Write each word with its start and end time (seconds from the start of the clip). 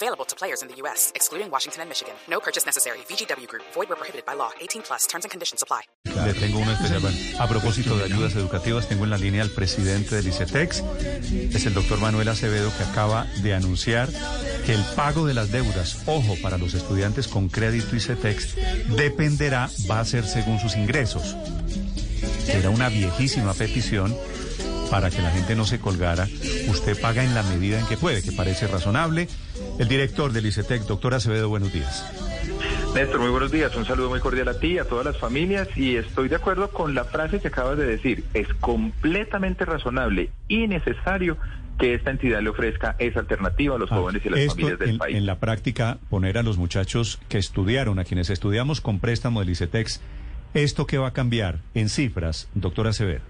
Available 0.00 0.24
to 0.26 0.36
players 0.36 0.62
in 0.62 0.68
the 0.68 0.76
U.S., 0.82 1.10
excluding 1.16 1.50
Washington 1.50 1.82
and 1.82 1.88
Michigan. 1.88 2.14
No 2.30 2.38
purchase 2.38 2.64
necessary. 2.64 2.98
VGW 3.08 3.48
Group. 3.48 3.64
Void 3.74 3.88
where 3.88 3.96
prohibited 3.96 4.24
by 4.24 4.34
law. 4.34 4.50
18 4.60 4.82
plus. 4.82 5.08
Terms 5.08 5.24
and 5.24 5.30
conditions 5.32 5.60
apply. 5.60 5.82
Le 6.24 6.34
tengo 6.34 6.58
una 6.58 6.72
especial. 6.74 7.02
A 7.40 7.48
propósito 7.48 7.96
de 7.96 8.04
ayudas 8.04 8.36
educativas, 8.36 8.88
tengo 8.88 9.02
en 9.02 9.10
la 9.10 9.18
línea 9.18 9.42
al 9.42 9.50
presidente 9.50 10.14
del 10.14 10.28
ICETEX. 10.28 10.84
Es 11.52 11.66
el 11.66 11.74
doctor 11.74 11.98
Manuel 11.98 12.28
Acevedo 12.28 12.70
que 12.76 12.84
acaba 12.84 13.26
de 13.42 13.54
anunciar 13.54 14.08
que 14.64 14.74
el 14.74 14.84
pago 14.94 15.26
de 15.26 15.34
las 15.34 15.50
deudas, 15.50 15.98
ojo, 16.06 16.36
para 16.42 16.58
los 16.58 16.74
estudiantes 16.74 17.26
con 17.26 17.48
crédito 17.48 17.96
ICETEX, 17.96 18.54
dependerá, 18.96 19.68
va 19.90 19.98
a 19.98 20.04
ser 20.04 20.24
según 20.24 20.60
sus 20.60 20.76
ingresos. 20.76 21.34
Era 22.46 22.70
una 22.70 22.88
viejísima 22.88 23.52
petición 23.52 24.16
para 24.92 25.10
que 25.10 25.22
la 25.22 25.30
gente 25.32 25.56
no 25.56 25.66
se 25.66 25.80
colgara. 25.80 26.28
Usted 26.68 27.00
paga 27.00 27.24
en 27.24 27.34
la 27.34 27.42
medida 27.42 27.80
en 27.80 27.86
que 27.86 27.96
puede, 27.96 28.22
que 28.22 28.32
parece 28.32 28.68
razonable. 28.68 29.28
El 29.78 29.86
director 29.88 30.32
del 30.32 30.46
ICETEX, 30.46 30.86
doctor 30.88 31.14
Acevedo, 31.14 31.48
buenos 31.48 31.72
días. 31.72 32.04
Néstor, 32.94 33.20
muy 33.20 33.30
buenos 33.30 33.52
días. 33.52 33.74
Un 33.76 33.84
saludo 33.84 34.08
muy 34.08 34.18
cordial 34.20 34.48
a 34.48 34.58
ti, 34.58 34.78
a 34.78 34.84
todas 34.84 35.04
las 35.04 35.16
familias. 35.18 35.68
Y 35.76 35.96
estoy 35.96 36.28
de 36.28 36.36
acuerdo 36.36 36.70
con 36.70 36.94
la 36.94 37.04
frase 37.04 37.38
que 37.40 37.48
acabas 37.48 37.78
de 37.78 37.86
decir. 37.86 38.24
Es 38.34 38.48
completamente 38.54 39.64
razonable 39.64 40.30
y 40.48 40.66
necesario 40.66 41.36
que 41.78 41.94
esta 41.94 42.10
entidad 42.10 42.42
le 42.42 42.48
ofrezca 42.48 42.96
esa 42.98 43.20
alternativa 43.20 43.76
a 43.76 43.78
los 43.78 43.92
Ah, 43.92 43.96
jóvenes 43.96 44.22
y 44.26 44.30
las 44.30 44.40
esto 44.40 44.54
familias 44.56 44.78
del 44.80 44.88
en, 44.90 44.98
país. 44.98 45.16
en 45.16 45.26
la 45.26 45.38
práctica, 45.38 45.98
poner 46.10 46.38
a 46.38 46.42
los 46.42 46.58
muchachos 46.58 47.20
que 47.28 47.38
estudiaron, 47.38 48.00
a 48.00 48.04
quienes 48.04 48.30
estudiamos 48.30 48.80
con 48.80 48.98
préstamo 48.98 49.38
del 49.40 49.50
ICETEX, 49.50 50.00
¿esto 50.54 50.86
qué 50.88 50.98
va 50.98 51.08
a 51.08 51.12
cambiar 51.12 51.60
en 51.74 51.88
cifras, 51.88 52.48
doctor 52.54 52.88
Acevedo? 52.88 53.20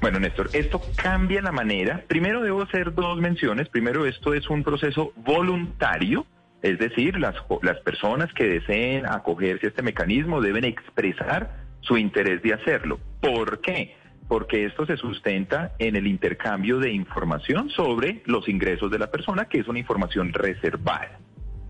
Bueno, 0.00 0.18
Néstor, 0.20 0.50
esto 0.52 0.80
cambia 0.96 1.42
la 1.42 1.52
manera. 1.52 2.02
Primero 2.06 2.42
debo 2.42 2.62
hacer 2.62 2.94
dos 2.94 3.18
menciones. 3.18 3.68
Primero, 3.68 4.06
esto 4.06 4.34
es 4.34 4.48
un 4.50 4.62
proceso 4.62 5.12
voluntario, 5.16 6.26
es 6.62 6.78
decir, 6.78 7.18
las, 7.18 7.34
las 7.62 7.78
personas 7.80 8.32
que 8.32 8.44
deseen 8.44 9.06
acogerse 9.06 9.66
a 9.66 9.68
este 9.70 9.82
mecanismo 9.82 10.40
deben 10.40 10.64
expresar 10.64 11.64
su 11.80 11.96
interés 11.96 12.42
de 12.42 12.54
hacerlo. 12.54 12.98
¿Por 13.20 13.60
qué? 13.60 13.96
Porque 14.28 14.64
esto 14.64 14.86
se 14.86 14.96
sustenta 14.96 15.72
en 15.78 15.96
el 15.96 16.06
intercambio 16.06 16.78
de 16.78 16.90
información 16.92 17.68
sobre 17.70 18.22
los 18.24 18.48
ingresos 18.48 18.90
de 18.90 18.98
la 18.98 19.10
persona, 19.10 19.44
que 19.46 19.58
es 19.58 19.68
una 19.68 19.78
información 19.78 20.32
reservada. 20.32 21.18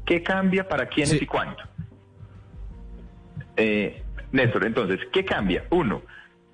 ¿Qué 0.07 0.23
cambia 0.23 0.69
para 0.69 0.87
quiénes 0.87 1.21
y 1.21 1.27
cuánto? 1.27 1.65
Eh, 3.57 4.03
Néstor, 4.33 4.67
entonces, 4.67 5.01
¿qué 5.13 5.25
cambia? 5.25 5.65
Uno, 5.71 6.03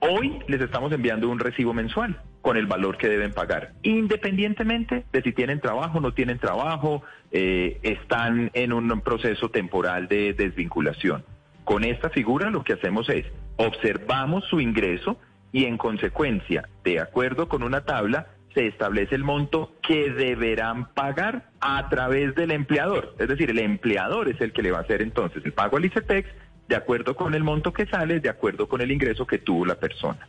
hoy 0.01 0.39
les 0.49 0.61
estamos 0.61 0.93
enviando 0.93 1.29
un 1.29 1.39
recibo 1.39 1.73
mensual 1.73 2.21
con 2.43 2.57
el 2.57 2.67
valor 2.67 2.97
que 2.97 3.09
deben 3.09 3.33
pagar, 3.33 3.73
independientemente 3.83 5.05
de 5.13 5.23
si 5.23 5.33
tienen 5.33 5.61
trabajo 5.61 6.01
no 6.01 6.13
tienen 6.13 6.39
trabajo, 6.39 7.03
eh, 7.31 7.79
están 7.83 8.51
en 8.55 8.73
un 8.73 9.01
proceso 9.03 9.51
temporal 9.51 10.09
de 10.09 10.33
desvinculación. 10.33 11.25
Con 11.65 11.85
esta 11.85 12.11
figura 12.11 12.51
lo 12.51 12.65
que 12.65 12.73
hacemos 12.73 13.09
es 13.09 13.27
observamos 13.57 14.45
su 14.47 14.61
ingreso 14.61 15.19
y 15.53 15.67
en 15.67 15.77
consecuencia, 15.77 16.69
de 16.83 17.01
acuerdo 17.01 17.49
con 17.49 17.63
una 17.63 17.83
tabla, 17.83 18.29
se 18.55 18.67
establece 18.67 19.15
el 19.15 19.23
monto 19.23 19.73
que 19.87 20.11
deberán 20.11 20.93
pagar 20.93 21.51
a 21.61 21.89
través 21.89 22.35
del 22.35 22.51
empleador. 22.51 23.15
Es 23.19 23.29
decir, 23.29 23.51
el 23.51 23.59
empleador 23.59 24.29
es 24.29 24.41
el 24.41 24.53
que 24.53 24.63
le 24.63 24.73
va 24.73 24.79
a 24.79 24.83
hacer 24.83 25.03
entonces 25.03 25.45
el 25.45 25.53
pago 25.53 25.77
al 25.77 25.85
ICETEX 25.85 26.29
de 26.71 26.77
acuerdo 26.77 27.17
con 27.17 27.35
el 27.35 27.43
monto 27.43 27.73
que 27.73 27.85
sale, 27.87 28.21
de 28.21 28.29
acuerdo 28.31 28.69
con 28.69 28.81
el 28.81 28.93
ingreso 28.93 29.27
que 29.27 29.39
tuvo 29.39 29.67
la 29.67 29.75
persona. 29.75 30.27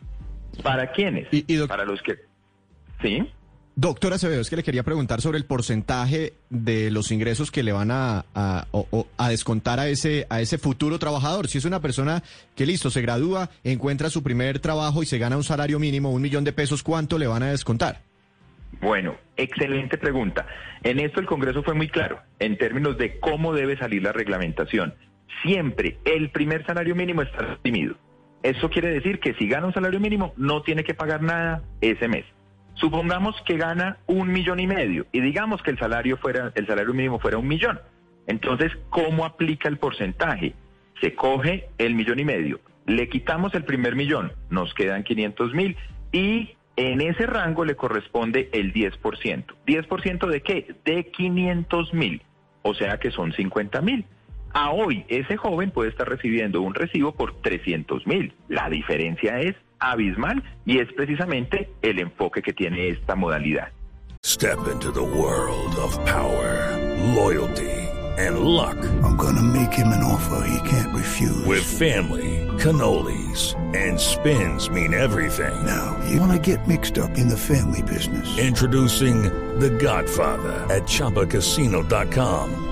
¿Para 0.62 0.90
quiénes? 0.90 1.28
Y- 1.30 1.56
Para 1.68 1.84
los 1.84 2.02
que... 2.02 2.16
¿Sí? 3.00 3.22
Doctora 3.76 4.16
Acevedo, 4.16 4.40
es 4.42 4.50
que 4.50 4.56
le 4.56 4.62
quería 4.64 4.82
preguntar 4.82 5.20
sobre 5.22 5.38
el 5.38 5.46
porcentaje 5.46 6.34
de 6.50 6.90
los 6.90 7.10
ingresos 7.12 7.50
que 7.52 7.62
le 7.62 7.70
van 7.72 7.90
a, 7.90 8.26
a, 8.34 8.66
a 9.16 9.28
descontar 9.30 9.78
a 9.80 9.86
ese, 9.88 10.26
a 10.28 10.40
ese 10.42 10.58
futuro 10.58 10.98
trabajador. 10.98 11.46
Si 11.48 11.56
es 11.58 11.64
una 11.64 11.80
persona 11.80 12.22
que 12.56 12.66
listo, 12.66 12.90
se 12.90 13.00
gradúa, 13.00 13.48
encuentra 13.64 14.10
su 14.10 14.22
primer 14.22 14.58
trabajo 14.58 15.02
y 15.02 15.06
se 15.06 15.16
gana 15.18 15.36
un 15.38 15.44
salario 15.44 15.78
mínimo, 15.78 16.10
un 16.10 16.20
millón 16.20 16.42
de 16.44 16.52
pesos, 16.52 16.82
¿cuánto 16.82 17.16
le 17.18 17.28
van 17.28 17.44
a 17.44 17.50
descontar? 17.52 18.02
Bueno, 18.82 19.14
excelente 19.36 19.96
pregunta. 19.96 20.44
En 20.82 20.98
esto 20.98 21.20
el 21.20 21.26
Congreso 21.26 21.62
fue 21.62 21.74
muy 21.74 21.88
claro 21.88 22.20
en 22.40 22.58
términos 22.58 22.98
de 22.98 23.20
cómo 23.20 23.54
debe 23.54 23.78
salir 23.78 24.02
la 24.02 24.12
reglamentación. 24.12 24.92
Siempre 25.42 25.98
el 26.04 26.30
primer 26.30 26.64
salario 26.66 26.94
mínimo 26.94 27.22
está 27.22 27.38
redimido. 27.38 27.96
Eso 28.42 28.70
quiere 28.70 28.90
decir 28.90 29.20
que 29.20 29.34
si 29.34 29.48
gana 29.48 29.66
un 29.66 29.72
salario 29.72 30.00
mínimo 30.00 30.34
no 30.36 30.62
tiene 30.62 30.84
que 30.84 30.94
pagar 30.94 31.22
nada 31.22 31.62
ese 31.80 32.08
mes. 32.08 32.24
Supongamos 32.74 33.40
que 33.42 33.56
gana 33.56 33.98
un 34.06 34.32
millón 34.32 34.58
y 34.60 34.66
medio 34.66 35.06
y 35.12 35.20
digamos 35.20 35.62
que 35.62 35.70
el 35.70 35.78
salario 35.78 36.16
fuera 36.16 36.52
el 36.54 36.66
salario 36.66 36.94
mínimo 36.94 37.18
fuera 37.18 37.38
un 37.38 37.46
millón. 37.46 37.80
Entonces, 38.26 38.72
¿cómo 38.90 39.24
aplica 39.24 39.68
el 39.68 39.78
porcentaje? 39.78 40.54
Se 41.00 41.14
coge 41.14 41.68
el 41.78 41.94
millón 41.94 42.20
y 42.20 42.24
medio, 42.24 42.60
le 42.86 43.08
quitamos 43.08 43.54
el 43.54 43.64
primer 43.64 43.96
millón, 43.96 44.32
nos 44.50 44.72
quedan 44.74 45.02
500 45.02 45.54
mil 45.54 45.76
y 46.12 46.54
en 46.76 47.00
ese 47.00 47.26
rango 47.26 47.64
le 47.64 47.76
corresponde 47.76 48.48
el 48.52 48.72
10%. 48.72 49.44
¿10% 49.66 50.26
de 50.26 50.40
qué? 50.40 50.74
De 50.84 51.10
500 51.10 51.94
mil, 51.94 52.22
o 52.62 52.74
sea 52.74 52.98
que 52.98 53.10
son 53.10 53.32
50 53.32 53.80
mil. 53.82 54.04
A 54.54 54.70
hoy 54.70 55.04
ese 55.08 55.36
joven 55.36 55.70
puede 55.70 55.90
estar 55.90 56.08
recibiendo 56.08 56.60
un 56.62 56.74
recibo 56.74 57.12
por 57.12 57.34
300 57.40 58.06
mil. 58.06 58.34
La 58.48 58.68
diferencia 58.68 59.40
es 59.40 59.54
abismal 59.78 60.42
y 60.64 60.78
es 60.78 60.92
precisamente 60.92 61.70
el 61.82 61.98
enfoque 61.98 62.42
que 62.42 62.52
tiene 62.52 62.88
esta 62.88 63.14
modalidad. 63.14 63.68
Step 64.24 64.58
into 64.70 64.92
the 64.92 65.02
world 65.02 65.74
of 65.78 65.98
power, 66.04 66.78
loyalty, 67.14 67.88
and 68.18 68.38
luck. 68.40 68.76
I'm 69.02 69.16
gonna 69.16 69.42
make 69.42 69.72
him 69.72 69.88
an 69.88 70.04
offer 70.04 70.46
he 70.46 70.68
can't 70.68 70.94
refuse. 70.94 71.44
With 71.44 71.64
family, 71.64 72.46
cannolis, 72.58 73.56
and 73.74 73.98
spins 73.98 74.70
mean 74.70 74.94
everything. 74.94 75.64
now, 75.64 75.98
you 76.08 76.20
wanna 76.20 76.38
get 76.38 76.68
mixed 76.68 76.98
up 76.98 77.18
in 77.18 77.28
the 77.28 77.36
family 77.36 77.82
business. 77.82 78.38
Introducing 78.38 79.22
The 79.58 79.70
Godfather 79.70 80.52
at 80.70 80.84
ChumbaCasino.com. 80.84 82.71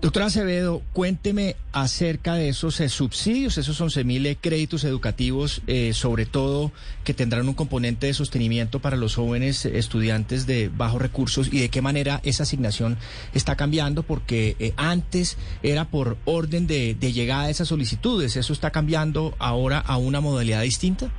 Doctora 0.00 0.26
Acevedo, 0.26 0.80
cuénteme 0.94 1.56
acerca 1.72 2.34
de 2.34 2.48
esos 2.48 2.80
eh, 2.80 2.88
subsidios, 2.88 3.58
esos 3.58 3.78
11 3.78 4.02
mil 4.04 4.34
créditos 4.40 4.84
educativos, 4.84 5.60
eh, 5.66 5.92
sobre 5.92 6.24
todo 6.24 6.72
que 7.04 7.12
tendrán 7.12 7.46
un 7.46 7.54
componente 7.54 8.06
de 8.06 8.14
sostenimiento 8.14 8.80
para 8.80 8.96
los 8.96 9.16
jóvenes 9.16 9.66
eh, 9.66 9.76
estudiantes 9.78 10.46
de 10.46 10.70
bajos 10.70 11.02
recursos 11.02 11.52
y 11.52 11.60
de 11.60 11.68
qué 11.68 11.82
manera 11.82 12.22
esa 12.24 12.44
asignación 12.44 12.96
está 13.34 13.56
cambiando, 13.56 14.02
porque 14.02 14.56
eh, 14.58 14.72
antes 14.78 15.36
era 15.62 15.84
por 15.84 16.16
orden 16.24 16.66
de, 16.66 16.94
de 16.94 17.12
llegada 17.12 17.44
de 17.44 17.50
esas 17.50 17.68
solicitudes, 17.68 18.36
eso 18.36 18.54
está 18.54 18.70
cambiando 18.70 19.34
ahora 19.38 19.80
a 19.80 19.98
una 19.98 20.22
modalidad 20.22 20.62
distinta. 20.62 21.12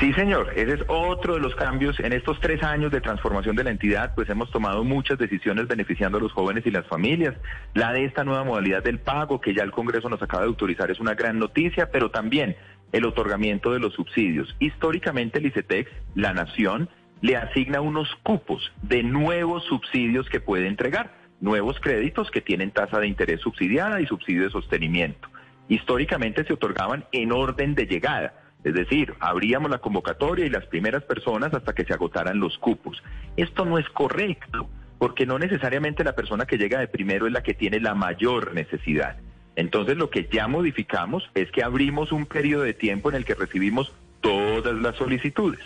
Sí, 0.00 0.12
señor. 0.12 0.52
Ese 0.56 0.74
es 0.74 0.80
otro 0.88 1.34
de 1.34 1.40
los 1.40 1.54
cambios. 1.54 1.98
En 2.00 2.12
estos 2.12 2.40
tres 2.40 2.62
años 2.62 2.90
de 2.90 3.00
transformación 3.00 3.56
de 3.56 3.64
la 3.64 3.70
entidad, 3.70 4.14
pues 4.14 4.28
hemos 4.28 4.50
tomado 4.50 4.84
muchas 4.84 5.18
decisiones 5.18 5.68
beneficiando 5.68 6.18
a 6.18 6.20
los 6.20 6.32
jóvenes 6.32 6.66
y 6.66 6.70
las 6.70 6.86
familias. 6.86 7.34
La 7.74 7.92
de 7.92 8.04
esta 8.04 8.24
nueva 8.24 8.44
modalidad 8.44 8.82
del 8.82 8.98
pago, 8.98 9.40
que 9.40 9.54
ya 9.54 9.62
el 9.62 9.70
Congreso 9.70 10.08
nos 10.08 10.22
acaba 10.22 10.42
de 10.42 10.48
autorizar, 10.48 10.90
es 10.90 11.00
una 11.00 11.14
gran 11.14 11.38
noticia, 11.38 11.90
pero 11.90 12.10
también 12.10 12.56
el 12.92 13.04
otorgamiento 13.04 13.72
de 13.72 13.80
los 13.80 13.94
subsidios. 13.94 14.54
Históricamente, 14.60 15.38
el 15.38 15.46
ICETEX, 15.46 15.90
la 16.14 16.32
nación, 16.32 16.88
le 17.20 17.36
asigna 17.36 17.80
unos 17.80 18.14
cupos 18.22 18.72
de 18.82 19.02
nuevos 19.02 19.64
subsidios 19.64 20.28
que 20.28 20.40
puede 20.40 20.68
entregar, 20.68 21.14
nuevos 21.40 21.80
créditos 21.80 22.30
que 22.30 22.40
tienen 22.40 22.70
tasa 22.70 23.00
de 23.00 23.08
interés 23.08 23.40
subsidiada 23.40 24.00
y 24.00 24.06
subsidio 24.06 24.44
de 24.44 24.50
sostenimiento. 24.50 25.28
Históricamente 25.68 26.44
se 26.44 26.52
otorgaban 26.52 27.06
en 27.12 27.32
orden 27.32 27.74
de 27.74 27.86
llegada. 27.86 28.43
Es 28.64 28.74
decir, 28.74 29.14
abríamos 29.20 29.70
la 29.70 29.78
convocatoria 29.78 30.46
y 30.46 30.50
las 30.50 30.66
primeras 30.66 31.02
personas 31.04 31.52
hasta 31.52 31.74
que 31.74 31.84
se 31.84 31.92
agotaran 31.92 32.40
los 32.40 32.58
cupos. 32.58 33.02
Esto 33.36 33.66
no 33.66 33.78
es 33.78 33.88
correcto, 33.90 34.68
porque 34.98 35.26
no 35.26 35.38
necesariamente 35.38 36.02
la 36.02 36.14
persona 36.14 36.46
que 36.46 36.56
llega 36.56 36.80
de 36.80 36.88
primero 36.88 37.26
es 37.26 37.32
la 37.32 37.42
que 37.42 37.52
tiene 37.52 37.78
la 37.78 37.94
mayor 37.94 38.54
necesidad. 38.54 39.16
Entonces 39.54 39.96
lo 39.98 40.10
que 40.10 40.28
ya 40.32 40.48
modificamos 40.48 41.30
es 41.34 41.50
que 41.50 41.62
abrimos 41.62 42.10
un 42.10 42.26
periodo 42.26 42.62
de 42.62 42.74
tiempo 42.74 43.10
en 43.10 43.16
el 43.16 43.24
que 43.24 43.34
recibimos 43.34 43.92
todas 44.22 44.74
las 44.74 44.96
solicitudes. 44.96 45.60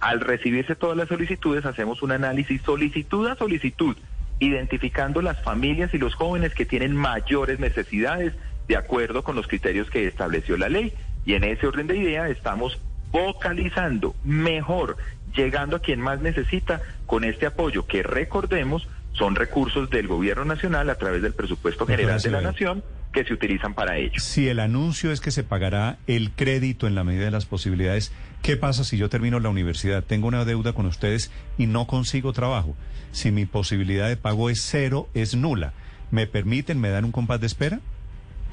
Al 0.00 0.20
recibirse 0.20 0.74
todas 0.74 0.96
las 0.96 1.08
solicitudes 1.08 1.66
hacemos 1.66 2.02
un 2.02 2.12
análisis 2.12 2.62
solicitud 2.62 3.28
a 3.28 3.36
solicitud, 3.36 3.96
identificando 4.38 5.20
las 5.20 5.42
familias 5.42 5.92
y 5.92 5.98
los 5.98 6.14
jóvenes 6.14 6.54
que 6.54 6.64
tienen 6.64 6.96
mayores 6.96 7.60
necesidades 7.60 8.32
de 8.68 8.76
acuerdo 8.76 9.22
con 9.24 9.34
los 9.34 9.48
criterios 9.48 9.90
que 9.90 10.06
estableció 10.06 10.56
la 10.56 10.68
ley. 10.68 10.92
Y 11.28 11.34
en 11.34 11.44
ese 11.44 11.66
orden 11.66 11.86
de 11.86 11.98
idea 11.98 12.26
estamos 12.30 12.80
vocalizando 13.12 14.16
mejor, 14.24 14.96
llegando 15.36 15.76
a 15.76 15.80
quien 15.80 16.00
más 16.00 16.22
necesita 16.22 16.80
con 17.04 17.22
este 17.22 17.44
apoyo 17.44 17.86
que 17.86 18.02
recordemos 18.02 18.88
son 19.12 19.34
recursos 19.34 19.90
del 19.90 20.08
gobierno 20.08 20.46
nacional 20.46 20.88
a 20.88 20.94
través 20.94 21.20
del 21.20 21.34
presupuesto 21.34 21.86
general 21.86 22.18
de 22.22 22.30
la 22.30 22.40
nación 22.40 22.82
que 23.12 23.26
se 23.26 23.34
utilizan 23.34 23.74
para 23.74 23.98
ello. 23.98 24.18
Si 24.18 24.48
el 24.48 24.58
anuncio 24.58 25.12
es 25.12 25.20
que 25.20 25.30
se 25.30 25.44
pagará 25.44 25.98
el 26.06 26.30
crédito 26.30 26.86
en 26.86 26.94
la 26.94 27.04
medida 27.04 27.26
de 27.26 27.30
las 27.30 27.44
posibilidades, 27.44 28.10
¿qué 28.40 28.56
pasa 28.56 28.82
si 28.82 28.96
yo 28.96 29.10
termino 29.10 29.38
la 29.38 29.50
universidad, 29.50 30.02
tengo 30.02 30.28
una 30.28 30.46
deuda 30.46 30.72
con 30.72 30.86
ustedes 30.86 31.30
y 31.58 31.66
no 31.66 31.86
consigo 31.86 32.32
trabajo? 32.32 32.74
Si 33.12 33.32
mi 33.32 33.44
posibilidad 33.44 34.08
de 34.08 34.16
pago 34.16 34.48
es 34.48 34.62
cero, 34.62 35.10
es 35.12 35.34
nula, 35.34 35.74
¿me 36.10 36.26
permiten, 36.26 36.80
me 36.80 36.88
dan 36.88 37.04
un 37.04 37.12
compás 37.12 37.38
de 37.38 37.48
espera? 37.48 37.80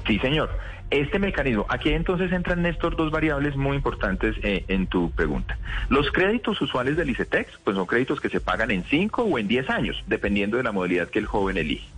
Sí, 0.06 0.18
señor. 0.20 0.50
Este 0.88 1.18
mecanismo, 1.18 1.66
aquí 1.68 1.90
entonces 1.90 2.30
entran, 2.30 2.62
Néstor, 2.62 2.94
dos 2.94 3.10
variables 3.10 3.56
muy 3.56 3.76
importantes 3.76 4.36
eh, 4.44 4.64
en 4.68 4.86
tu 4.86 5.10
pregunta. 5.10 5.58
Los 5.88 6.12
créditos 6.12 6.60
usuales 6.60 6.96
del 6.96 7.10
ICETEX, 7.10 7.58
pues 7.64 7.76
son 7.76 7.86
créditos 7.86 8.20
que 8.20 8.28
se 8.28 8.40
pagan 8.40 8.70
en 8.70 8.84
5 8.84 9.22
o 9.24 9.38
en 9.38 9.48
10 9.48 9.68
años, 9.68 10.04
dependiendo 10.06 10.58
de 10.58 10.62
la 10.62 10.70
modalidad 10.70 11.08
que 11.08 11.18
el 11.18 11.26
joven 11.26 11.56
elige. 11.56 11.88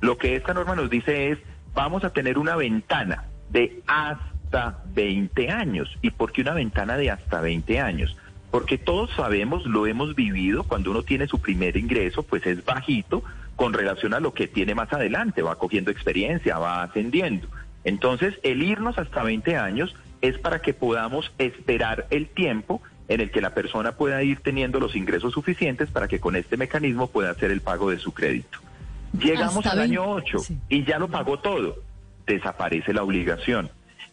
Lo 0.00 0.16
que 0.16 0.36
esta 0.36 0.54
norma 0.54 0.76
nos 0.76 0.88
dice 0.90 1.32
es, 1.32 1.38
vamos 1.74 2.04
a 2.04 2.10
tener 2.10 2.38
una 2.38 2.54
ventana 2.54 3.24
de 3.50 3.82
hasta 3.88 4.78
20 4.94 5.50
años. 5.50 5.98
¿Y 6.00 6.10
por 6.10 6.30
qué 6.30 6.42
una 6.42 6.54
ventana 6.54 6.96
de 6.96 7.10
hasta 7.10 7.40
20 7.40 7.80
años? 7.80 8.16
Porque 8.52 8.78
todos 8.78 9.10
sabemos, 9.16 9.66
lo 9.66 9.88
hemos 9.88 10.14
vivido, 10.14 10.62
cuando 10.62 10.92
uno 10.92 11.02
tiene 11.02 11.26
su 11.26 11.40
primer 11.40 11.76
ingreso, 11.76 12.22
pues 12.22 12.46
es 12.46 12.64
bajito 12.64 13.24
con 13.56 13.72
relación 13.72 14.14
a 14.14 14.20
lo 14.20 14.32
que 14.34 14.46
tiene 14.46 14.74
más 14.74 14.92
adelante, 14.92 15.42
va 15.42 15.56
cogiendo 15.56 15.90
experiencia, 15.90 16.58
va 16.58 16.82
ascendiendo. 16.82 17.48
Entonces, 17.84 18.34
el 18.42 18.62
irnos 18.62 18.98
hasta 18.98 19.22
20 19.22 19.56
años 19.56 19.94
es 20.20 20.38
para 20.38 20.60
que 20.60 20.74
podamos 20.74 21.32
esperar 21.38 22.06
el 22.10 22.28
tiempo 22.28 22.82
en 23.08 23.20
el 23.20 23.30
que 23.30 23.40
la 23.40 23.54
persona 23.54 23.92
pueda 23.92 24.22
ir 24.22 24.40
teniendo 24.40 24.80
los 24.80 24.96
ingresos 24.96 25.32
suficientes 25.32 25.90
para 25.90 26.08
que 26.08 26.20
con 26.20 26.36
este 26.36 26.56
mecanismo 26.56 27.06
pueda 27.06 27.30
hacer 27.30 27.50
el 27.50 27.60
pago 27.60 27.90
de 27.90 27.98
su 27.98 28.12
crédito. 28.12 28.58
Llegamos 29.18 29.64
al 29.66 29.80
año 29.80 30.04
8 30.04 30.38
y 30.68 30.84
ya 30.84 30.98
lo 30.98 31.08
pagó 31.08 31.38
todo, 31.38 31.76
desaparece 32.26 32.92
la 32.92 33.02
obligación. 33.02 33.70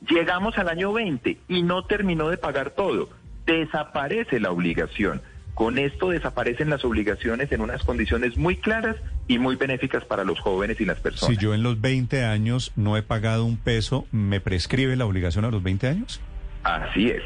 Llegamos 0.08 0.58
al 0.58 0.70
año 0.70 0.94
20 0.94 1.40
y 1.48 1.64
no 1.64 1.86
terminó 1.86 2.30
de 2.30 2.38
pagar 2.38 2.72
todo, 2.72 3.10
desaparece 3.46 4.40
la 4.40 4.52
obligación. 4.52 5.22
Con 5.54 5.78
esto 5.78 6.10
desaparecen 6.10 6.70
las 6.70 6.84
obligaciones 6.86 7.52
en 7.52 7.62
unas 7.62 7.84
condiciones 7.84 8.38
muy 8.38 8.58
claras 8.58 8.96
y 9.28 9.40
muy 9.40 9.56
benéficas 9.56 10.04
para 10.06 10.24
los 10.24 10.40
jóvenes 10.40 10.80
y 10.82 10.86
las 10.86 11.00
personas. 11.00 11.36
Si 11.36 11.42
yo 11.42 11.54
en 11.54 11.64
los 11.64 11.80
20 11.80 12.26
años 12.26 12.72
no 12.76 12.98
he 12.98 13.04
pagado 13.04 13.46
un 13.46 13.58
peso, 13.58 14.06
¿me 14.12 14.42
prescribe 14.42 14.96
la 14.96 15.06
obligación 15.06 15.46
a 15.46 15.52
los 15.52 15.64
20 15.64 15.88
años? 15.88 16.22
Así 16.64 17.10
es. 17.10 17.22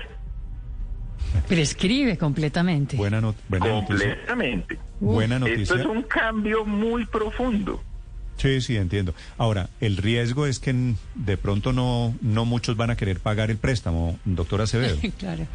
Prescribe 1.47 2.17
completamente. 2.17 2.95
Buena, 2.97 3.21
buena 3.49 3.65
completamente. 3.65 4.77
Buena 4.99 5.39
noticia. 5.39 5.63
Esto 5.63 5.75
es 5.75 5.85
un 5.85 6.03
cambio 6.03 6.65
muy 6.65 7.05
profundo. 7.05 7.83
Sí, 8.37 8.61
sí, 8.61 8.77
entiendo. 8.77 9.13
Ahora, 9.37 9.69
el 9.81 9.97
riesgo 9.97 10.45
es 10.45 10.59
que 10.59 10.93
de 11.15 11.37
pronto 11.37 11.73
no, 11.73 12.15
no 12.21 12.45
muchos 12.45 12.77
van 12.77 12.91
a 12.91 12.95
querer 12.95 13.19
pagar 13.19 13.49
el 13.49 13.57
préstamo, 13.57 14.19
doctora 14.25 14.65
Acevedo. 14.65 14.97
claro. 15.17 15.47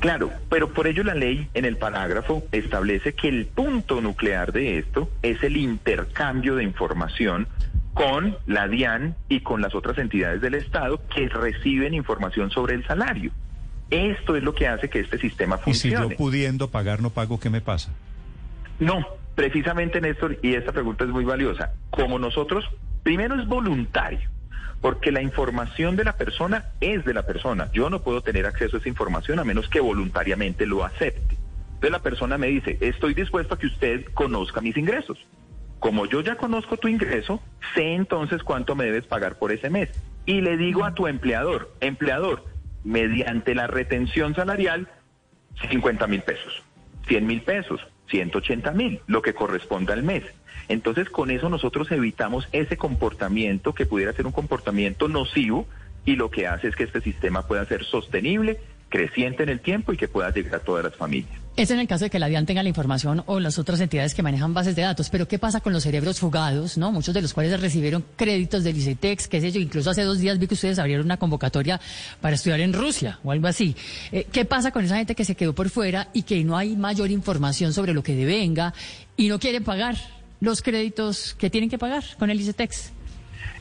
Claro, 0.00 0.30
pero 0.48 0.72
por 0.72 0.86
ello 0.86 1.02
la 1.02 1.14
ley 1.14 1.48
en 1.54 1.64
el 1.64 1.76
parágrafo 1.76 2.44
establece 2.52 3.14
que 3.14 3.28
el 3.28 3.46
punto 3.46 4.00
nuclear 4.00 4.52
de 4.52 4.78
esto 4.78 5.10
es 5.22 5.42
el 5.42 5.56
intercambio 5.56 6.54
de 6.56 6.64
información 6.64 7.48
con 7.94 8.36
la 8.46 8.68
DIAN 8.68 9.16
y 9.28 9.40
con 9.40 9.60
las 9.60 9.74
otras 9.74 9.98
entidades 9.98 10.40
del 10.40 10.54
Estado 10.54 11.00
que 11.08 11.28
reciben 11.28 11.94
información 11.94 12.50
sobre 12.50 12.74
el 12.74 12.86
salario. 12.86 13.32
Esto 13.90 14.36
es 14.36 14.42
lo 14.42 14.54
que 14.54 14.68
hace 14.68 14.88
que 14.88 15.00
este 15.00 15.18
sistema 15.18 15.58
funcione. 15.58 15.96
Y 15.96 15.98
si 15.98 16.10
yo 16.10 16.16
pudiendo 16.16 16.70
pagar 16.70 17.00
no 17.00 17.10
pago, 17.10 17.40
¿qué 17.40 17.50
me 17.50 17.60
pasa? 17.60 17.90
No, 18.78 19.04
precisamente 19.38 20.00
Néstor, 20.00 20.36
y 20.42 20.56
esta 20.56 20.72
pregunta 20.72 21.04
es 21.04 21.10
muy 21.10 21.24
valiosa. 21.24 21.70
Como 21.90 22.18
nosotros, 22.18 22.68
primero 23.04 23.40
es 23.40 23.46
voluntario, 23.46 24.28
porque 24.80 25.12
la 25.12 25.22
información 25.22 25.94
de 25.94 26.02
la 26.02 26.16
persona 26.16 26.72
es 26.80 27.04
de 27.04 27.14
la 27.14 27.24
persona. 27.24 27.70
Yo 27.72 27.88
no 27.88 28.02
puedo 28.02 28.20
tener 28.20 28.46
acceso 28.46 28.76
a 28.76 28.80
esa 28.80 28.88
información 28.88 29.38
a 29.38 29.44
menos 29.44 29.68
que 29.68 29.78
voluntariamente 29.78 30.66
lo 30.66 30.82
acepte. 30.82 31.36
Entonces 31.68 31.90
la 31.92 32.00
persona 32.00 32.36
me 32.36 32.48
dice, 32.48 32.78
estoy 32.80 33.14
dispuesto 33.14 33.54
a 33.54 33.58
que 33.60 33.68
usted 33.68 34.06
conozca 34.06 34.60
mis 34.60 34.76
ingresos. 34.76 35.24
Como 35.78 36.06
yo 36.06 36.20
ya 36.20 36.34
conozco 36.34 36.76
tu 36.76 36.88
ingreso, 36.88 37.40
sé 37.76 37.94
entonces 37.94 38.42
cuánto 38.42 38.74
me 38.74 38.86
debes 38.86 39.06
pagar 39.06 39.38
por 39.38 39.52
ese 39.52 39.70
mes. 39.70 39.88
Y 40.26 40.40
le 40.40 40.56
digo 40.56 40.84
a 40.84 40.94
tu 40.94 41.06
empleador, 41.06 41.72
empleador, 41.78 42.44
mediante 42.82 43.54
la 43.54 43.68
retención 43.68 44.34
salarial, 44.34 44.88
50 45.70 46.08
mil 46.08 46.22
pesos, 46.22 46.60
100 47.06 47.24
mil 47.24 47.42
pesos, 47.42 47.80
180 48.08 48.72
mil, 48.72 49.00
lo 49.06 49.22
que 49.22 49.34
corresponda 49.34 49.94
al 49.94 50.02
mes. 50.02 50.24
Entonces, 50.68 51.08
con 51.08 51.30
eso 51.30 51.48
nosotros 51.48 51.90
evitamos 51.90 52.48
ese 52.52 52.76
comportamiento 52.76 53.74
que 53.74 53.86
pudiera 53.86 54.12
ser 54.12 54.26
un 54.26 54.32
comportamiento 54.32 55.08
nocivo 55.08 55.66
y 56.04 56.16
lo 56.16 56.30
que 56.30 56.46
hace 56.46 56.68
es 56.68 56.76
que 56.76 56.84
este 56.84 57.00
sistema 57.00 57.46
pueda 57.46 57.64
ser 57.64 57.84
sostenible, 57.84 58.58
creciente 58.88 59.42
en 59.42 59.48
el 59.50 59.60
tiempo 59.60 59.92
y 59.92 59.96
que 59.96 60.08
pueda 60.08 60.30
llegar 60.30 60.56
a 60.56 60.60
todas 60.60 60.84
las 60.84 60.96
familias. 60.96 61.47
Es 61.58 61.72
en 61.72 61.80
el 61.80 61.88
caso 61.88 62.04
de 62.04 62.10
que 62.10 62.20
la 62.20 62.28
DIAN 62.28 62.46
tenga 62.46 62.62
la 62.62 62.68
información 62.68 63.24
o 63.26 63.40
las 63.40 63.58
otras 63.58 63.80
entidades 63.80 64.14
que 64.14 64.22
manejan 64.22 64.54
bases 64.54 64.76
de 64.76 64.82
datos. 64.82 65.10
Pero 65.10 65.26
¿qué 65.26 65.40
pasa 65.40 65.58
con 65.58 65.72
los 65.72 65.82
cerebros 65.82 66.20
fugados, 66.20 66.78
no? 66.78 66.92
Muchos 66.92 67.12
de 67.12 67.20
los 67.20 67.34
cuales 67.34 67.60
recibieron 67.60 68.04
créditos 68.14 68.62
del 68.62 68.76
ICETEX, 68.76 69.26
qué 69.26 69.40
sé 69.40 69.50
yo. 69.50 69.58
Incluso 69.58 69.90
hace 69.90 70.04
dos 70.04 70.20
días 70.20 70.38
vi 70.38 70.46
que 70.46 70.54
ustedes 70.54 70.78
abrieron 70.78 71.06
una 71.06 71.16
convocatoria 71.16 71.80
para 72.20 72.36
estudiar 72.36 72.60
en 72.60 72.72
Rusia 72.72 73.18
o 73.24 73.32
algo 73.32 73.48
así. 73.48 73.74
Eh, 74.12 74.28
¿Qué 74.30 74.44
pasa 74.44 74.70
con 74.70 74.84
esa 74.84 74.98
gente 74.98 75.16
que 75.16 75.24
se 75.24 75.34
quedó 75.34 75.52
por 75.52 75.68
fuera 75.68 76.10
y 76.12 76.22
que 76.22 76.44
no 76.44 76.56
hay 76.56 76.76
mayor 76.76 77.10
información 77.10 77.72
sobre 77.72 77.92
lo 77.92 78.04
que 78.04 78.14
devenga 78.14 78.72
y 79.16 79.26
no 79.26 79.40
quiere 79.40 79.60
pagar 79.60 79.96
los 80.40 80.62
créditos 80.62 81.34
que 81.34 81.50
tienen 81.50 81.68
que 81.68 81.76
pagar 81.76 82.04
con 82.20 82.30
el 82.30 82.40
ICETEX? 82.40 82.92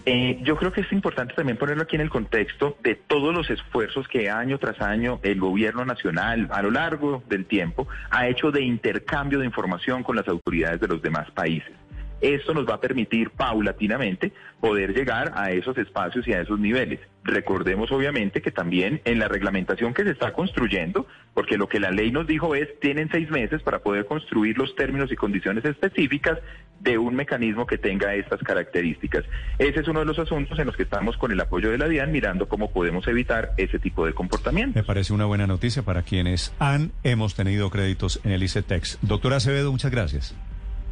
Eh, 0.09 0.39
yo 0.41 0.55
creo 0.55 0.71
que 0.71 0.79
es 0.79 0.91
importante 0.93 1.33
también 1.33 1.57
ponerlo 1.57 1.83
aquí 1.83 1.97
en 1.97 2.01
el 2.01 2.09
contexto 2.09 2.77
de 2.81 2.95
todos 2.95 3.35
los 3.35 3.49
esfuerzos 3.49 4.07
que 4.07 4.29
año 4.29 4.57
tras 4.57 4.79
año 4.79 5.19
el 5.21 5.37
gobierno 5.37 5.83
nacional 5.83 6.47
a 6.49 6.61
lo 6.61 6.71
largo 6.71 7.23
del 7.27 7.45
tiempo 7.45 7.89
ha 8.09 8.29
hecho 8.29 8.49
de 8.49 8.61
intercambio 8.61 9.39
de 9.39 9.45
información 9.45 10.03
con 10.03 10.15
las 10.15 10.25
autoridades 10.29 10.79
de 10.79 10.87
los 10.87 11.01
demás 11.01 11.29
países. 11.31 11.73
Esto 12.21 12.53
nos 12.53 12.67
va 12.67 12.75
a 12.75 12.81
permitir 12.81 13.29
paulatinamente 13.31 14.33
poder 14.59 14.93
llegar 14.93 15.33
a 15.35 15.51
esos 15.51 15.77
espacios 15.77 16.27
y 16.27 16.33
a 16.33 16.41
esos 16.41 16.59
niveles. 16.59 16.99
Recordemos 17.23 17.91
obviamente 17.91 18.41
que 18.41 18.51
también 18.51 19.01
en 19.05 19.19
la 19.19 19.27
reglamentación 19.27 19.93
que 19.93 20.03
se 20.03 20.11
está 20.11 20.33
construyendo, 20.33 21.07
porque 21.33 21.57
lo 21.57 21.67
que 21.67 21.79
la 21.79 21.91
ley 21.91 22.11
nos 22.11 22.25
dijo 22.25 22.55
es, 22.55 22.79
tienen 22.79 23.09
seis 23.11 23.29
meses 23.29 23.61
para 23.61 23.79
poder 23.79 24.05
construir 24.05 24.57
los 24.57 24.75
términos 24.75 25.11
y 25.11 25.15
condiciones 25.15 25.65
específicas 25.65 26.39
de 26.79 26.97
un 26.97 27.15
mecanismo 27.15 27.65
que 27.67 27.77
tenga 27.77 28.15
estas 28.15 28.41
características. 28.41 29.25
Ese 29.57 29.79
es 29.79 29.87
uno 29.87 29.99
de 29.99 30.05
los 30.05 30.19
asuntos 30.19 30.57
en 30.59 30.67
los 30.67 30.75
que 30.75 30.83
estamos 30.83 31.17
con 31.17 31.31
el 31.31 31.39
apoyo 31.39 31.69
de 31.69 31.77
la 31.77 31.87
DIAN 31.87 32.11
mirando 32.11 32.47
cómo 32.47 32.71
podemos 32.71 33.07
evitar 33.07 33.51
ese 33.57 33.79
tipo 33.79 34.05
de 34.05 34.13
comportamiento. 34.13 34.77
Me 34.79 34.83
parece 34.83 35.13
una 35.13 35.25
buena 35.25 35.47
noticia 35.47 35.83
para 35.83 36.03
quienes 36.03 36.53
han, 36.59 36.91
hemos 37.03 37.35
tenido 37.35 37.69
créditos 37.69 38.21
en 38.23 38.31
el 38.31 38.43
ICETEX. 38.43 38.99
Doctora 39.01 39.37
Acevedo, 39.37 39.71
muchas 39.71 39.91
gracias. 39.91 40.35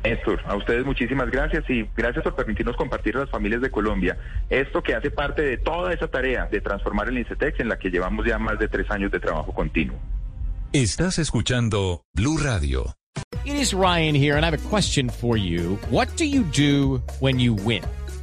Néstor, 0.05 0.39
a 0.45 0.55
ustedes 0.55 0.85
muchísimas 0.85 1.31
gracias 1.31 1.67
y 1.69 1.89
gracias 1.97 2.23
por 2.23 2.35
permitirnos 2.35 2.75
compartir 2.75 3.15
a 3.17 3.21
las 3.21 3.29
familias 3.29 3.61
de 3.61 3.71
Colombia 3.71 4.17
esto 4.49 4.83
que 4.83 4.93
hace 4.93 5.09
parte 5.09 5.41
de 5.41 5.57
toda 5.57 5.93
esa 5.93 6.07
tarea 6.07 6.45
de 6.45 6.61
transformar 6.61 7.09
el 7.09 7.17
INCETEX 7.17 7.59
en 7.59 7.69
la 7.69 7.79
que 7.79 7.89
llevamos 7.89 8.25
ya 8.25 8.37
más 8.37 8.59
de 8.59 8.67
tres 8.67 8.89
años 8.91 9.11
de 9.11 9.19
trabajo 9.19 9.51
continuo. 9.51 9.97
Estás 10.73 11.17
escuchando 11.19 12.03
Blue 12.13 12.37
Radio. 12.37 12.93
It 13.45 13.55
is 13.55 13.73
Ryan 13.73 14.15
here 14.15 14.35
and 14.35 14.43
I 14.43 14.49
have 14.49 14.53
a 14.53 14.69
question 14.69 15.09
for 15.09 15.37
you. 15.37 15.79
What 15.89 16.07
do 16.17 16.25
you 16.25 16.43
do 16.43 17.01
when 17.19 17.39
you 17.39 17.53
win? 17.53 17.83